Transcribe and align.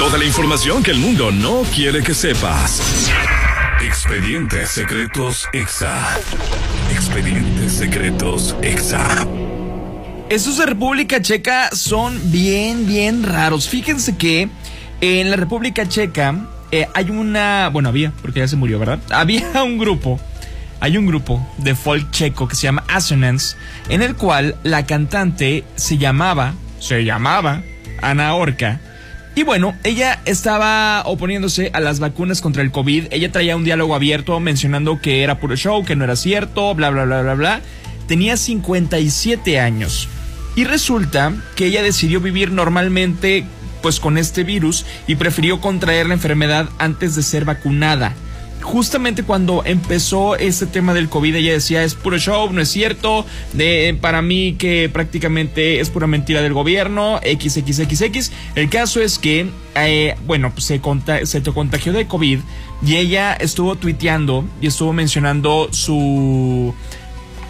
Toda 0.00 0.16
la 0.16 0.24
información 0.24 0.82
que 0.82 0.92
el 0.92 0.98
mundo 0.98 1.30
no 1.30 1.60
quiere 1.74 2.02
que 2.02 2.14
sepas. 2.14 3.10
Expedientes 3.82 4.70
secretos 4.70 5.46
EXA. 5.52 5.94
Expedientes 6.90 7.72
secretos 7.74 8.56
EXA. 8.62 9.26
Estos 10.30 10.56
de 10.56 10.64
República 10.64 11.20
Checa 11.20 11.68
son 11.72 12.18
bien, 12.32 12.86
bien 12.86 13.22
raros. 13.24 13.68
Fíjense 13.68 14.16
que 14.16 14.48
en 15.02 15.28
la 15.30 15.36
República 15.36 15.86
Checa 15.86 16.48
eh, 16.72 16.88
hay 16.94 17.10
una, 17.10 17.68
bueno, 17.68 17.90
había, 17.90 18.10
porque 18.22 18.40
ya 18.40 18.48
se 18.48 18.56
murió, 18.56 18.78
¿verdad? 18.78 19.00
Había 19.10 19.62
un 19.62 19.76
grupo, 19.76 20.18
hay 20.80 20.96
un 20.96 21.04
grupo 21.04 21.46
de 21.58 21.74
folk 21.74 22.10
checo 22.10 22.48
que 22.48 22.56
se 22.56 22.62
llama 22.62 22.84
Assonance, 22.88 23.54
en 23.90 24.00
el 24.00 24.16
cual 24.16 24.56
la 24.62 24.86
cantante 24.86 25.62
se 25.76 25.98
llamaba, 25.98 26.54
se 26.78 27.04
llamaba 27.04 27.62
Ana 28.00 28.32
Orca. 28.34 28.80
Y 29.34 29.44
bueno, 29.44 29.76
ella 29.84 30.20
estaba 30.24 31.02
oponiéndose 31.06 31.70
a 31.72 31.80
las 31.80 32.00
vacunas 32.00 32.40
contra 32.40 32.62
el 32.62 32.72
COVID. 32.72 33.06
Ella 33.10 33.30
traía 33.30 33.56
un 33.56 33.64
diálogo 33.64 33.94
abierto 33.94 34.38
mencionando 34.40 35.00
que 35.00 35.22
era 35.22 35.38
puro 35.38 35.56
show, 35.56 35.84
que 35.84 35.96
no 35.96 36.04
era 36.04 36.16
cierto, 36.16 36.74
bla, 36.74 36.90
bla, 36.90 37.04
bla, 37.04 37.22
bla, 37.22 37.34
bla. 37.34 37.60
Tenía 38.08 38.36
57 38.36 39.60
años. 39.60 40.08
Y 40.56 40.64
resulta 40.64 41.32
que 41.54 41.66
ella 41.66 41.82
decidió 41.82 42.20
vivir 42.20 42.50
normalmente 42.50 43.44
pues 43.82 44.00
con 44.00 44.18
este 44.18 44.44
virus 44.44 44.84
y 45.06 45.14
prefirió 45.14 45.60
contraer 45.60 46.06
la 46.06 46.14
enfermedad 46.14 46.68
antes 46.78 47.14
de 47.14 47.22
ser 47.22 47.44
vacunada. 47.44 48.14
Justamente 48.62 49.22
cuando 49.22 49.62
empezó 49.64 50.36
este 50.36 50.66
tema 50.66 50.94
del 50.94 51.08
COVID, 51.08 51.34
ella 51.34 51.52
decía, 51.52 51.82
es 51.82 51.94
puro 51.94 52.18
show, 52.18 52.52
no 52.52 52.60
es 52.60 52.68
cierto, 52.68 53.24
de, 53.52 53.96
para 54.00 54.22
mí 54.22 54.54
que 54.58 54.88
prácticamente 54.88 55.80
es 55.80 55.90
pura 55.90 56.06
mentira 56.06 56.42
del 56.42 56.52
gobierno, 56.52 57.20
XXXX. 57.22 58.30
El 58.54 58.68
caso 58.68 59.00
es 59.00 59.18
que, 59.18 59.48
eh, 59.74 60.14
bueno, 60.26 60.52
pues 60.52 60.64
se, 60.64 60.80
se 61.24 61.42
contagió 61.42 61.92
de 61.92 62.06
COVID 62.06 62.40
y 62.86 62.96
ella 62.96 63.32
estuvo 63.34 63.76
tuiteando 63.76 64.44
y 64.60 64.66
estuvo 64.66 64.92
mencionando 64.92 65.68
su 65.72 66.74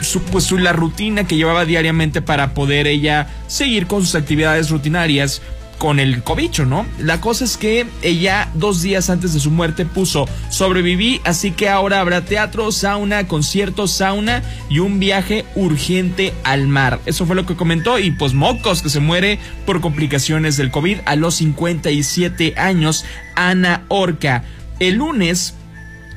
su, 0.00 0.20
pues, 0.22 0.44
su, 0.44 0.58
la 0.58 0.72
rutina 0.72 1.26
que 1.26 1.36
llevaba 1.36 1.64
diariamente 1.64 2.22
para 2.22 2.54
poder 2.54 2.86
ella 2.86 3.28
seguir 3.46 3.86
con 3.86 4.02
sus 4.02 4.14
actividades 4.14 4.70
rutinarias 4.70 5.40
con 5.84 6.00
el 6.00 6.22
cobicho, 6.22 6.64
¿no? 6.64 6.86
La 6.98 7.20
cosa 7.20 7.44
es 7.44 7.58
que 7.58 7.84
ella 8.00 8.48
dos 8.54 8.80
días 8.80 9.10
antes 9.10 9.34
de 9.34 9.38
su 9.38 9.50
muerte 9.50 9.84
puso 9.84 10.26
sobreviví, 10.48 11.20
así 11.24 11.50
que 11.50 11.68
ahora 11.68 12.00
habrá 12.00 12.24
teatro, 12.24 12.72
sauna, 12.72 13.28
concierto, 13.28 13.86
sauna 13.86 14.42
y 14.70 14.78
un 14.78 14.98
viaje 14.98 15.44
urgente 15.54 16.32
al 16.42 16.68
mar. 16.68 17.00
Eso 17.04 17.26
fue 17.26 17.36
lo 17.36 17.44
que 17.44 17.54
comentó 17.54 17.98
y 17.98 18.12
pues 18.12 18.32
mocos 18.32 18.80
que 18.80 18.88
se 18.88 19.00
muere 19.00 19.38
por 19.66 19.82
complicaciones 19.82 20.56
del 20.56 20.70
COVID 20.70 21.00
a 21.04 21.16
los 21.16 21.34
57 21.34 22.54
años, 22.56 23.04
Ana 23.36 23.84
Orca. 23.88 24.42
El 24.80 24.94
lunes 24.94 25.52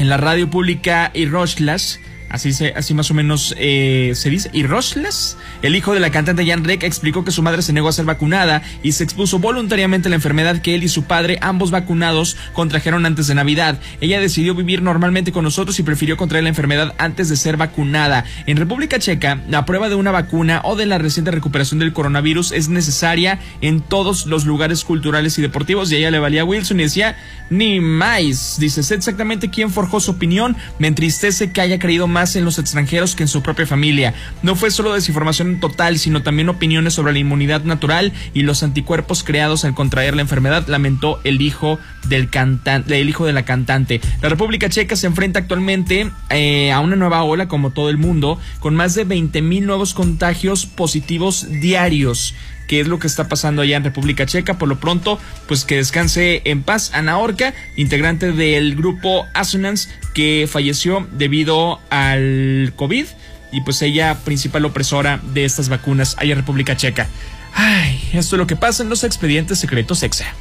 en 0.00 0.08
la 0.08 0.16
radio 0.16 0.50
pública 0.50 1.12
y 1.14 1.26
Rochlas 1.26 2.00
así, 2.32 2.52
se, 2.52 2.72
así 2.74 2.94
más 2.94 3.10
o 3.10 3.14
menos 3.14 3.54
eh, 3.58 4.12
se 4.14 4.30
dice. 4.30 4.50
Y 4.52 4.64
Rochles, 4.64 5.36
el 5.62 5.76
hijo 5.76 5.94
de 5.94 6.00
la 6.00 6.10
cantante 6.10 6.46
Jan 6.46 6.64
Reck, 6.64 6.82
explicó 6.82 7.24
que 7.24 7.30
su 7.30 7.42
madre 7.42 7.62
se 7.62 7.72
negó 7.72 7.88
a 7.88 7.92
ser 7.92 8.04
vacunada 8.04 8.62
y 8.82 8.92
se 8.92 9.04
expuso 9.04 9.38
voluntariamente 9.38 10.08
a 10.08 10.10
la 10.10 10.16
enfermedad 10.16 10.60
que 10.60 10.74
él 10.74 10.82
y 10.82 10.88
su 10.88 11.04
padre, 11.04 11.38
ambos 11.40 11.70
vacunados, 11.70 12.36
contrajeron 12.52 13.06
antes 13.06 13.26
de 13.26 13.34
Navidad. 13.34 13.78
Ella 14.00 14.20
decidió 14.20 14.54
vivir 14.54 14.82
normalmente 14.82 15.32
con 15.32 15.44
nosotros 15.44 15.78
y 15.78 15.82
prefirió 15.82 16.16
contraer 16.16 16.44
la 16.44 16.50
enfermedad 16.50 16.94
antes 16.98 17.28
de 17.28 17.36
ser 17.36 17.56
vacunada. 17.56 18.24
En 18.46 18.56
República 18.56 18.98
Checa, 18.98 19.40
la 19.48 19.64
prueba 19.64 19.88
de 19.88 19.94
una 19.94 20.10
vacuna 20.10 20.60
o 20.64 20.76
de 20.76 20.86
la 20.86 20.98
reciente 20.98 21.30
recuperación 21.30 21.78
del 21.78 21.92
coronavirus 21.92 22.52
es 22.52 22.68
necesaria 22.68 23.38
en 23.60 23.80
todos 23.80 24.26
los 24.26 24.46
lugares 24.46 24.84
culturales 24.84 25.38
y 25.38 25.42
deportivos 25.42 25.92
y 25.92 25.96
ella 25.96 26.10
le 26.10 26.18
valía 26.18 26.44
Wilson 26.44 26.80
y 26.80 26.84
decía, 26.84 27.16
ni 27.50 27.80
más. 27.80 28.56
Dice, 28.58 28.82
sé 28.82 28.94
exactamente 28.94 29.50
quién 29.50 29.70
forjó 29.70 30.00
su 30.00 30.12
opinión, 30.12 30.56
me 30.78 30.88
entristece 30.88 31.52
que 31.52 31.60
haya 31.60 31.78
creído 31.78 32.06
más 32.22 32.36
en 32.36 32.44
los 32.44 32.60
extranjeros 32.60 33.16
que 33.16 33.24
en 33.24 33.28
su 33.28 33.42
propia 33.42 33.66
familia. 33.66 34.14
No 34.42 34.54
fue 34.54 34.70
solo 34.70 34.94
desinformación 34.94 35.58
total, 35.58 35.98
sino 35.98 36.22
también 36.22 36.48
opiniones 36.48 36.94
sobre 36.94 37.12
la 37.12 37.18
inmunidad 37.18 37.64
natural 37.64 38.12
y 38.32 38.42
los 38.42 38.62
anticuerpos 38.62 39.24
creados 39.24 39.64
al 39.64 39.74
contraer 39.74 40.14
la 40.14 40.22
enfermedad, 40.22 40.68
lamentó 40.68 41.20
el 41.24 41.40
hijo 41.40 41.80
del 42.06 42.30
cantante, 42.30 43.00
el 43.00 43.08
hijo 43.08 43.26
de 43.26 43.32
la 43.32 43.44
cantante. 43.44 44.00
La 44.20 44.28
República 44.28 44.68
Checa 44.68 44.94
se 44.94 45.08
enfrenta 45.08 45.40
actualmente 45.40 46.12
eh, 46.30 46.70
a 46.70 46.78
una 46.78 46.94
nueva 46.94 47.24
ola, 47.24 47.48
como 47.48 47.70
todo 47.70 47.90
el 47.90 47.98
mundo, 47.98 48.38
con 48.60 48.76
más 48.76 48.94
de 48.94 49.02
20 49.02 49.42
mil 49.42 49.66
nuevos 49.66 49.92
contagios 49.92 50.64
positivos 50.66 51.48
diarios 51.48 52.36
qué 52.72 52.80
es 52.80 52.88
lo 52.88 52.98
que 52.98 53.06
está 53.06 53.28
pasando 53.28 53.60
allá 53.60 53.76
en 53.76 53.84
República 53.84 54.24
Checa. 54.24 54.56
Por 54.56 54.66
lo 54.66 54.80
pronto, 54.80 55.18
pues 55.46 55.66
que 55.66 55.76
descanse 55.76 56.40
en 56.46 56.62
paz 56.62 56.90
Ana 56.94 57.18
Orca, 57.18 57.52
integrante 57.76 58.32
del 58.32 58.76
grupo 58.76 59.26
Assonance, 59.34 59.90
que 60.14 60.48
falleció 60.50 61.06
debido 61.12 61.80
al 61.90 62.72
COVID 62.76 63.04
y 63.52 63.60
pues 63.60 63.82
ella 63.82 64.20
principal 64.24 64.64
opresora 64.64 65.20
de 65.34 65.44
estas 65.44 65.68
vacunas 65.68 66.16
allá 66.18 66.32
en 66.32 66.38
República 66.38 66.74
Checa. 66.74 67.08
Ay, 67.52 68.00
esto 68.14 68.36
es 68.36 68.38
lo 68.38 68.46
que 68.46 68.56
pasa 68.56 68.82
en 68.82 68.88
los 68.88 69.04
expedientes 69.04 69.58
secretos 69.58 70.02
EXA. 70.02 70.34